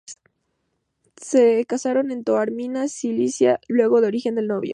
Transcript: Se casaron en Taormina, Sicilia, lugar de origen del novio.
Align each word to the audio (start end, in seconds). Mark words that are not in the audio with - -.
Se 1.17 1.63
casaron 1.67 2.09
en 2.09 2.23
Taormina, 2.23 2.87
Sicilia, 2.87 3.59
lugar 3.67 4.01
de 4.01 4.07
origen 4.07 4.33
del 4.33 4.47
novio. 4.47 4.69